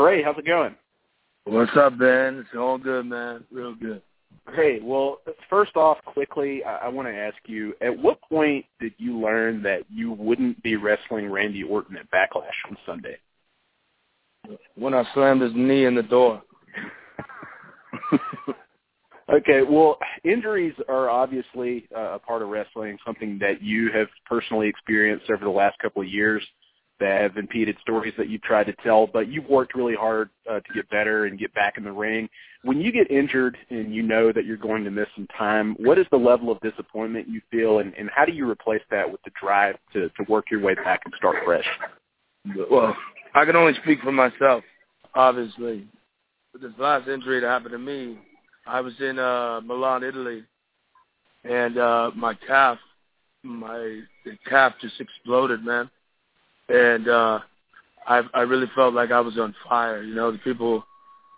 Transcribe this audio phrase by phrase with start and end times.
[0.00, 0.74] Bray, how's it going?
[1.44, 2.38] What's up, Ben?
[2.38, 3.44] It's all good, man.
[3.52, 4.00] Real good.
[4.46, 4.82] Great.
[4.82, 5.18] Well,
[5.50, 9.62] first off, quickly, I, I want to ask you: At what point did you learn
[9.62, 13.18] that you wouldn't be wrestling Randy Orton at Backlash on Sunday?
[14.74, 16.40] When I slammed his knee in the door.
[19.30, 19.60] okay.
[19.68, 25.28] Well, injuries are obviously uh, a part of wrestling, something that you have personally experienced
[25.28, 26.42] over the last couple of years
[27.00, 30.60] that have impeded stories that you've tried to tell, but you've worked really hard uh,
[30.60, 32.28] to get better and get back in the ring.
[32.62, 35.98] When you get injured and you know that you're going to miss some time, what
[35.98, 39.22] is the level of disappointment you feel, and, and how do you replace that with
[39.24, 41.66] the drive to, to work your way back and start fresh?
[42.70, 42.94] Well,
[43.34, 44.62] I can only speak for myself,
[45.14, 45.86] obviously.
[46.52, 48.18] But this last injury that happened to me,
[48.66, 50.44] I was in uh, Milan, Italy,
[51.44, 52.78] and uh, my calf,
[53.42, 54.00] my
[54.48, 55.90] calf just exploded, man
[56.70, 57.40] and uh,
[58.06, 60.02] I I really felt like I was on fire.
[60.02, 60.84] You know, the people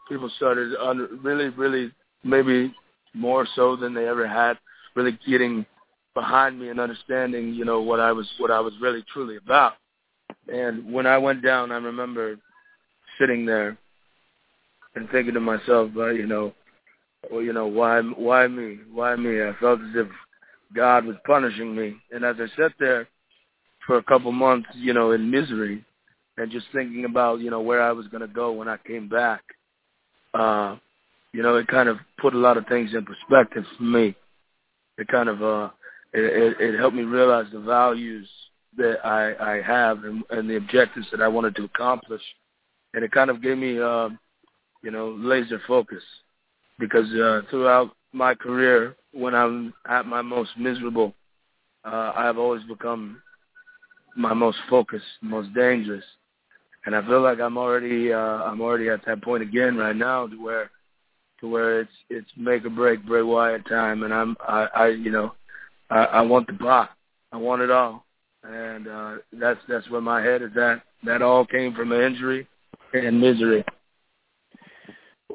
[0.08, 1.92] people started under, really really
[2.24, 2.74] maybe
[3.14, 4.58] more so than they ever had,
[4.94, 5.66] really getting
[6.14, 9.74] behind me and understanding you know what I was what I was really truly about.
[10.52, 12.36] And when I went down, I remember
[13.18, 13.76] sitting there
[14.94, 16.52] and thinking to myself, uh, you know,
[17.30, 18.78] well, you know, why why me?
[18.92, 19.42] Why me?
[19.42, 20.08] I felt as if
[20.74, 21.96] God was punishing me.
[22.10, 23.08] And as I sat there
[23.86, 25.84] for a couple months, you know, in misery
[26.36, 29.08] and just thinking about, you know, where I was going to go when I came
[29.08, 29.42] back.
[30.34, 30.76] Uh,
[31.32, 34.14] you know, it kind of put a lot of things in perspective for me.
[34.98, 35.70] It kind of, uh,
[36.12, 38.28] it, it, it helped me realize the values
[38.76, 42.22] that I, I have and, and the objectives that I wanted to accomplish.
[42.94, 44.10] And it kind of gave me, uh,
[44.82, 46.02] you know, laser focus
[46.78, 51.14] because uh, throughout my career, when I'm at my most miserable,
[51.84, 53.22] uh, I have always become
[54.16, 56.04] my most focused, most dangerous.
[56.84, 60.26] And I feel like I'm already uh I'm already at that point again right now
[60.26, 60.70] to where
[61.40, 65.10] to where it's it's make or break Bray Wyatt time and I'm I, I you
[65.10, 65.32] know
[65.90, 66.90] I, I want the pot.
[67.30, 68.04] I want it all.
[68.42, 70.82] And uh that's that's where my head is at.
[71.04, 72.46] That all came from an injury
[72.92, 73.64] and misery.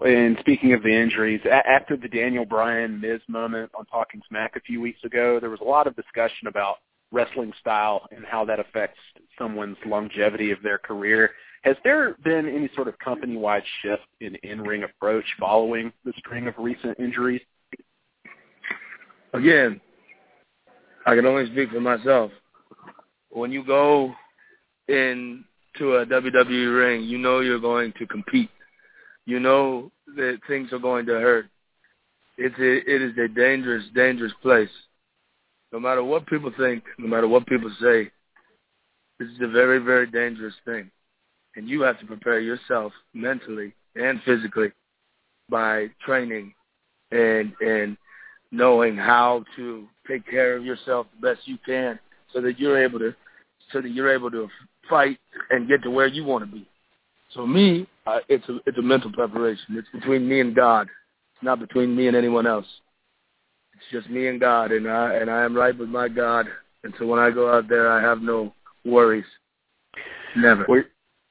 [0.05, 4.55] And speaking of the injuries, a- after the Daniel Bryan Miz moment on Talking Smack
[4.55, 6.77] a few weeks ago, there was a lot of discussion about
[7.11, 8.99] wrestling style and how that affects
[9.37, 11.31] someone's longevity of their career.
[11.63, 16.53] Has there been any sort of company-wide shift in in-ring approach following the string of
[16.57, 17.41] recent injuries?
[19.33, 19.81] Again,
[21.05, 22.31] I can only speak for myself.
[23.29, 24.13] When you go
[24.87, 25.43] into
[25.79, 28.49] a WWE ring, you know you're going to compete.
[29.25, 31.47] You know that things are going to hurt.
[32.37, 34.69] It's a, it is a dangerous, dangerous place
[35.71, 38.09] no matter what people think, no matter what people say,
[39.19, 40.89] this is a very, very dangerous thing.
[41.55, 44.71] And you have to prepare yourself mentally and physically
[45.49, 46.53] by training
[47.11, 47.97] and and
[48.51, 51.99] knowing how to take care of yourself the best you can
[52.33, 53.13] so that you're able to
[53.71, 54.47] so that you're able to
[54.89, 55.17] fight
[55.49, 56.67] and get to where you want to be.
[57.33, 59.77] So me, uh, it's a it's a mental preparation.
[59.77, 60.87] It's between me and God.
[61.33, 62.65] It's not between me and anyone else.
[63.77, 66.47] It's just me and God, and I and I am right with my God.
[66.83, 69.25] And so when I go out there, I have no worries.
[70.35, 70.65] Never.
[70.67, 70.83] Well,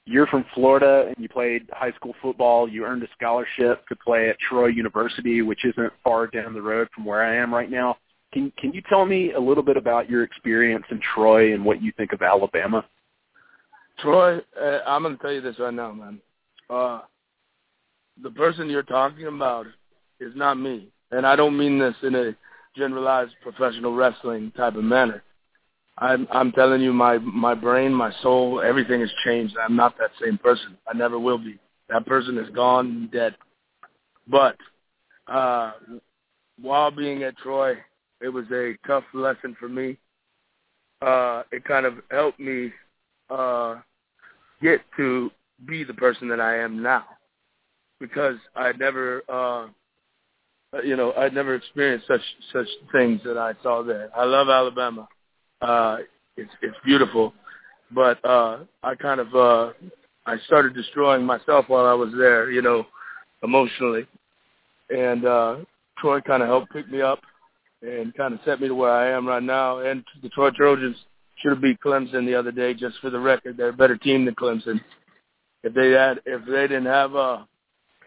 [0.04, 2.68] you're from Florida, and you played high school football.
[2.68, 6.88] You earned a scholarship to play at Troy University, which isn't far down the road
[6.94, 7.96] from where I am right now.
[8.32, 11.82] Can Can you tell me a little bit about your experience in Troy and what
[11.82, 12.84] you think of Alabama?
[13.98, 16.20] Troy, uh, I'm going to tell you this right now, man.
[16.70, 17.00] Uh,
[18.22, 19.66] the person you're talking about
[20.20, 22.37] is not me and I don't mean this in a
[22.77, 25.22] generalized professional wrestling type of manner.
[25.99, 29.56] I'm I'm telling you, my my brain, my soul, everything has changed.
[29.56, 30.77] I'm not that same person.
[30.87, 31.59] I never will be.
[31.89, 33.34] That person is gone, dead.
[34.28, 34.56] But
[35.27, 35.72] uh,
[36.61, 37.77] while being at Troy,
[38.21, 39.97] it was a tough lesson for me.
[41.00, 42.73] Uh, it kind of helped me
[43.31, 43.77] uh,
[44.61, 45.31] get to
[45.65, 47.05] be the person that I am now
[48.00, 49.69] because I never uh,
[50.84, 52.20] you know, I'd never experienced such
[52.52, 54.10] such things that I saw there.
[54.16, 55.08] I love Alabama.
[55.60, 55.98] Uh,
[56.36, 57.32] it's it's beautiful,
[57.92, 59.72] but uh, I kind of uh,
[60.26, 62.50] I started destroying myself while I was there.
[62.50, 62.86] You know,
[63.42, 64.06] emotionally,
[64.90, 65.56] and uh,
[65.98, 67.20] Troy kind of helped pick me up
[67.82, 69.78] and kind of set me to where I am right now.
[69.78, 70.96] And the Troy Trojans
[71.36, 72.74] should have beat Clemson the other day.
[72.74, 74.80] Just for the record, they're a better team than Clemson.
[75.62, 77.38] If they had, if they didn't have uh,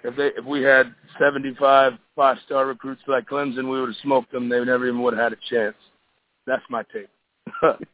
[0.04, 4.31] if they if we had 75 five star recruits like Clemson, we would have smoked
[4.31, 4.50] them.
[4.50, 5.75] They never even would have had a chance.
[6.46, 7.07] That's my take.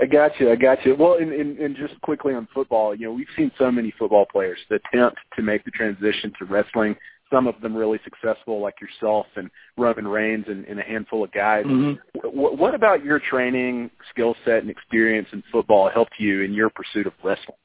[0.00, 0.50] I got you.
[0.50, 0.96] I got you.
[0.98, 4.24] Well, and, and, and just quickly on football, you know, we've seen so many football
[4.30, 6.96] players attempt to make the transition to wrestling.
[7.30, 11.32] Some of them really successful, like yourself and Roman Reigns and, and a handful of
[11.32, 11.64] guys.
[11.64, 12.20] Mm-hmm.
[12.22, 16.70] W- what about your training, skill set, and experience in football helped you in your
[16.70, 17.56] pursuit of wrestling?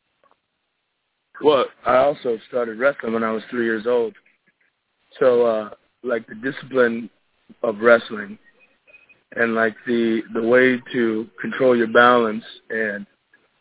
[1.42, 4.14] Well, I also started wrestling when I was three years old.
[5.20, 5.70] So, uh,
[6.04, 7.10] like the discipline
[7.64, 8.38] of wrestling
[9.36, 13.06] and like the the way to control your balance and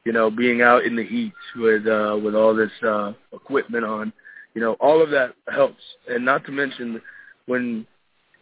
[0.04, 4.12] you know being out in the heat with uh with all this uh equipment on
[4.54, 5.82] you know all of that helps.
[6.08, 7.00] And not to mention
[7.46, 7.86] when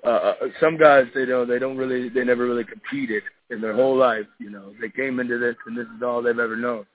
[0.05, 3.75] uh, uh some guys they know they don't really they never really competed in their
[3.75, 4.73] whole life you know.
[4.81, 6.87] They came into this and this is all they've ever known.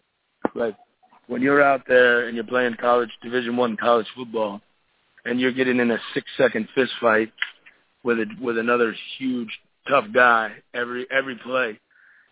[0.53, 0.77] But
[1.29, 4.61] when you're out there and you're playing college division one college football
[5.25, 7.31] and you're getting in a six second fist fight
[8.03, 9.49] with a with another huge
[9.87, 11.79] tough guy every every play.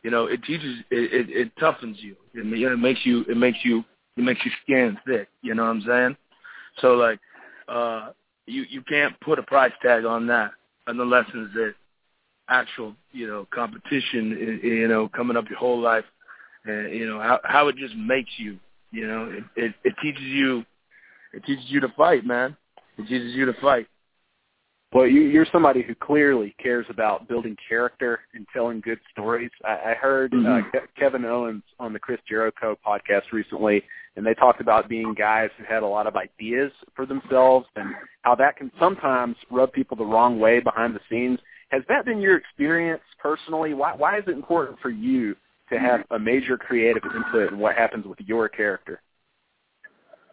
[0.03, 2.15] You know, it teaches it it, it toughens you.
[2.33, 3.83] It, it makes you it makes you
[4.17, 5.29] it makes your skin thick.
[5.43, 6.17] You know what I'm saying?
[6.81, 7.19] So like,
[7.67, 8.09] uh,
[8.47, 10.51] you you can't put a price tag on that.
[10.87, 11.75] And the lessons that
[12.49, 16.05] actual you know competition you know coming up your whole life,
[16.65, 18.57] and you know how how it just makes you.
[18.91, 20.65] You know, it it, it teaches you
[21.33, 22.55] it teaches you to fight, man.
[22.97, 23.87] It teaches you to fight.
[24.93, 29.51] Well, you, you're somebody who clearly cares about building character and telling good stories.
[29.65, 30.77] I, I heard uh, Mm-hmm.
[30.77, 33.83] Ke- Kevin Owens on the Chris Jericho podcast recently,
[34.15, 37.89] and they talked about being guys who had a lot of ideas for themselves and
[38.21, 41.37] how that can sometimes rub people the wrong way behind the scenes.
[41.69, 43.73] Has that been your experience personally?
[43.73, 45.35] Why, why is it important for you
[45.69, 49.01] to have a major creative input in what happens with your character?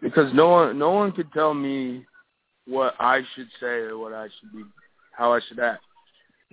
[0.04, 2.04] because no one no one could tell me
[2.66, 4.62] what I should say or what I should be
[5.12, 5.82] how I should act.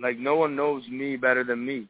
[0.00, 1.86] Like no one knows me better than me.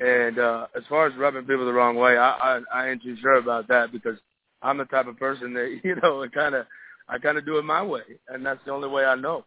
[0.00, 3.16] And uh as far as rubbing people the wrong way, I I, I ain't too
[3.20, 4.16] sure about that because
[4.62, 6.66] I'm the type of person that you know it kind of
[7.08, 9.44] I kind of do it my way, and that's the only way I know.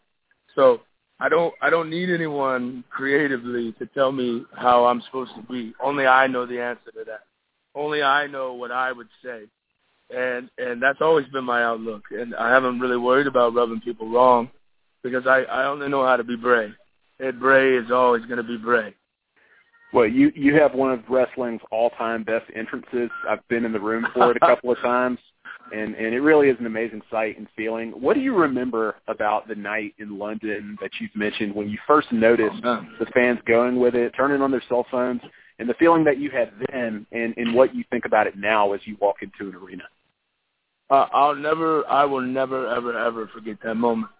[0.53, 0.81] So
[1.19, 5.73] I don't I don't need anyone creatively to tell me how I'm supposed to be.
[5.81, 7.21] Only I know the answer to that.
[7.75, 9.45] Only I know what I would say
[10.09, 12.03] and and that's always been my outlook.
[12.11, 14.49] And I haven't really worried about rubbing people wrong
[15.03, 16.71] because I I only know how to be Bray.
[17.19, 18.93] Ed Bray is always going to be Bray.
[19.93, 23.09] Well, you you have one of wrestling's all-time best entrances.
[23.27, 25.19] I've been in the room for it a couple of times,
[25.71, 27.91] and and it really is an amazing sight and feeling.
[27.91, 32.11] What do you remember about the night in London that you've mentioned when you first
[32.11, 35.21] noticed the fans going with it, turning on their cell phones,
[35.59, 38.73] and the feeling that you had then, and and what you think about it now
[38.73, 39.83] as you walk into an arena?
[40.89, 44.11] Uh, I'll never, I will never, ever, ever forget that moment.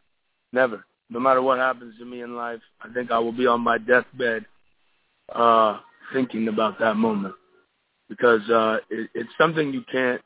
[0.52, 0.86] Never.
[1.10, 3.78] No matter what happens to me in life, I think I will be on my
[3.78, 4.46] deathbed
[5.34, 5.80] uh,
[6.14, 7.36] thinking about that moment
[8.10, 10.22] because uh, it, it's something you can't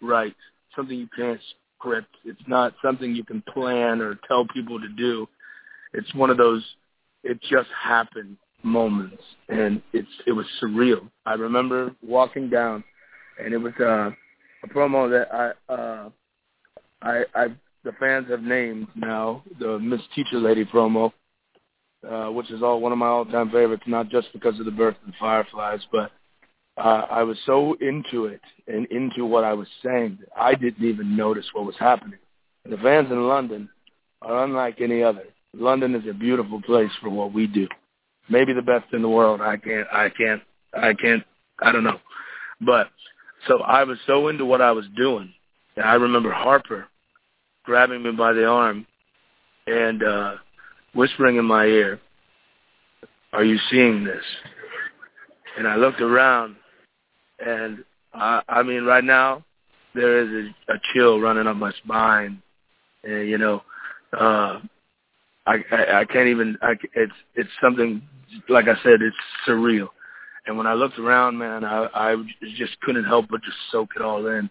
[0.00, 0.36] write,
[0.76, 1.40] something you can't
[1.78, 2.14] script.
[2.24, 5.28] It's not something you can plan or tell people to do.
[5.92, 6.64] It's one of those
[7.22, 11.08] it just happened moments, and it's it was surreal.
[11.26, 12.84] I remember walking down,
[13.42, 14.10] and it was uh,
[14.62, 16.10] a promo that I uh,
[17.02, 17.48] I I
[17.84, 21.12] the fans have named now the Miss Teacher Lady promo,
[22.08, 24.96] uh, which is all one of my all-time favorites, not just because of the birth
[25.02, 26.10] of the Fireflies, but
[26.76, 30.84] uh, I was so into it and into what I was saying that I didn't
[30.84, 32.18] even notice what was happening.
[32.68, 33.68] The fans in London
[34.22, 35.24] are unlike any other.
[35.52, 37.68] London is a beautiful place for what we do.
[38.28, 39.40] Maybe the best in the world.
[39.40, 41.22] I can't, I can't, I can't,
[41.60, 42.00] I don't know.
[42.60, 42.88] But
[43.46, 45.32] so I was so into what I was doing.
[45.76, 46.88] And I remember Harper
[47.64, 48.86] grabbing me by the arm
[49.66, 50.34] and uh,
[50.94, 52.00] whispering in my ear,
[53.32, 54.24] are you seeing this?
[55.58, 56.56] And I looked around
[57.38, 59.44] and I, I mean, right now
[59.94, 62.42] there is a, a chill running up my spine.
[63.02, 63.62] And, you know,
[64.12, 64.60] uh,
[65.46, 68.02] I, I, I can't even, I, it's, it's something,
[68.48, 69.88] like I said, it's surreal.
[70.46, 72.16] And when I looked around, man, I, I
[72.56, 74.50] just couldn't help but just soak it all in.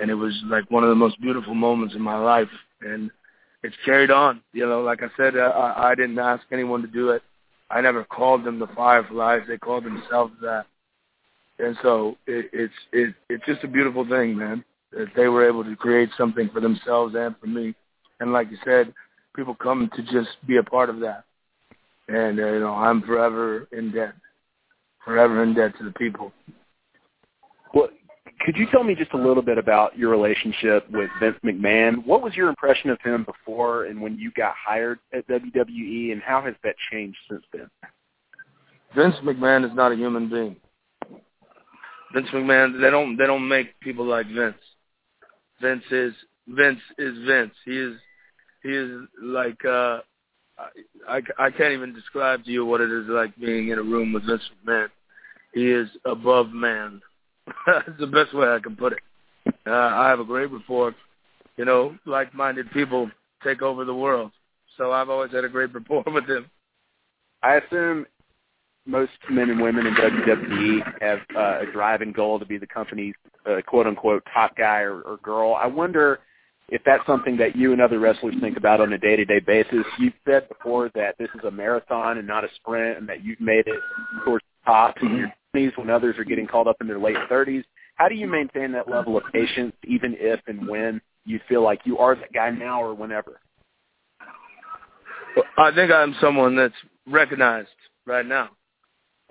[0.00, 2.48] And it was like one of the most beautiful moments in my life.
[2.80, 3.10] And
[3.62, 4.42] it's carried on.
[4.52, 7.22] You know, like I said, I, I didn't ask anyone to do it.
[7.70, 9.42] I never called them the Fireflies.
[9.48, 10.66] They called themselves that.
[11.58, 15.64] And so it, it's it, it's just a beautiful thing, man, that they were able
[15.64, 17.74] to create something for themselves and for me.
[18.20, 18.92] And like you said,
[19.34, 21.24] people come to just be a part of that.
[22.08, 24.14] And uh, you know, I'm forever in debt,
[25.04, 26.32] forever in debt to the people.
[27.74, 27.88] Well,
[28.44, 32.04] could you tell me just a little bit about your relationship with Vince McMahon?
[32.04, 36.20] What was your impression of him before and when you got hired at WWE, and
[36.20, 37.70] how has that changed since then?
[38.96, 40.56] Vince McMahon is not a human being.
[42.12, 42.80] Vince McMahon.
[42.80, 44.56] They don't they don't make people like Vince.
[45.60, 46.12] Vince is
[46.46, 47.54] Vince is Vince.
[47.64, 47.96] He is
[48.62, 48.90] he is
[49.22, 50.00] like uh
[51.08, 54.12] I, I can't even describe to you what it is like being in a room
[54.12, 54.88] with Vince McMahon.
[55.54, 57.00] He is above man.
[57.66, 59.00] That's the best way I can put it.
[59.66, 60.94] Uh, I have a great rapport.
[61.56, 63.10] You know, like-minded people
[63.44, 64.30] take over the world.
[64.78, 66.50] So I've always had a great rapport with him.
[67.42, 68.06] I assume
[68.86, 72.66] most men and women in WWE have uh, a drive and goal to be the
[72.66, 73.14] company's
[73.46, 75.54] uh, quote-unquote top guy or, or girl.
[75.54, 76.20] I wonder
[76.68, 79.84] if that's something that you and other wrestlers think about on a day-to-day basis.
[79.98, 83.40] You've said before that this is a marathon and not a sprint, and that you've
[83.40, 83.80] made it
[84.24, 87.16] towards the top in your 20s when others are getting called up in their late
[87.30, 87.64] 30s.
[87.96, 91.80] How do you maintain that level of patience, even if and when you feel like
[91.84, 93.38] you are that guy now or whenever?
[95.56, 96.74] I think I'm someone that's
[97.06, 97.68] recognized
[98.06, 98.50] right now.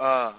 [0.01, 0.33] Uh,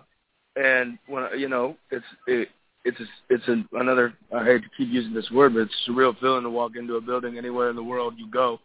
[0.57, 2.49] and when you know, it's it,
[2.85, 4.12] it's a, it's an, another.
[4.35, 6.97] I hate to keep using this word, but it's a surreal feeling to walk into
[6.97, 8.59] a building anywhere in the world you go,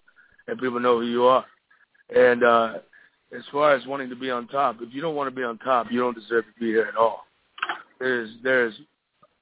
[0.47, 1.45] and people know who you are.
[2.13, 2.73] And uh,
[3.35, 5.59] as far as wanting to be on top, if you don't want to be on
[5.59, 7.25] top, you don't deserve to be here at all.
[7.99, 8.73] There's there's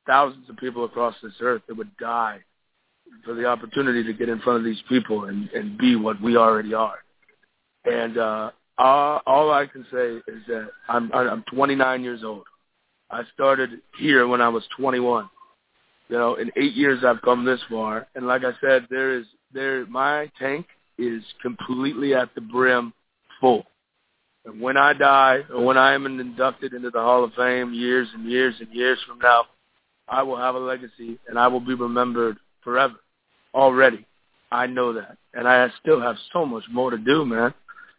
[0.06, 2.40] thousands of people across this earth that would die
[3.24, 6.36] for the opportunity to get in front of these people and, and be what we
[6.36, 6.98] already are.
[7.86, 12.46] And uh, all, all I can say is that I'm I'm 29 years old.
[13.10, 15.30] I started here when I was 21.
[16.10, 19.26] You know, in eight years I've come this far, and like I said, there is
[19.54, 20.68] there my tank
[20.98, 22.94] is completely at the brim,
[23.40, 23.66] full.
[24.46, 28.08] And when I die, or when I am inducted into the Hall of Fame, years
[28.14, 29.46] and years and years from now,
[30.08, 32.96] I will have a legacy, and I will be remembered forever.
[33.56, 34.06] Already,
[34.52, 37.54] I know that, and I still have so much more to do, man.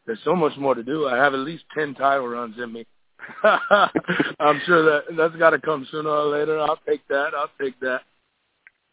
[0.06, 1.06] There's so much more to do.
[1.06, 2.86] I have at least ten title runs in me.
[3.42, 6.60] I'm sure that that's got to come sooner or later.
[6.60, 7.30] I'll take that.
[7.36, 8.02] I'll take that.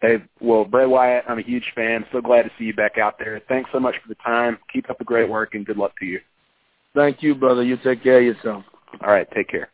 [0.01, 2.05] Hey, well, Bray Wyatt, I'm a huge fan.
[2.11, 3.41] So glad to see you back out there.
[3.47, 4.57] Thanks so much for the time.
[4.71, 6.19] Keep up the great work, and good luck to you.
[6.93, 7.63] Thank you, brother.
[7.63, 8.63] You take care of yourself.
[9.01, 9.69] All right, take care.